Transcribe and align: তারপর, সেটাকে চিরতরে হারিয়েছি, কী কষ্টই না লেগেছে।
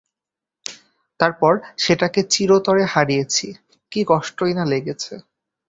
তারপর, 1.19 1.53
সেটাকে 1.77 2.21
চিরতরে 2.29 2.83
হারিয়েছি, 2.85 3.47
কী 3.91 4.01
কষ্টই 4.07 4.53
না 4.53 4.65
লেগেছে। 4.65 5.13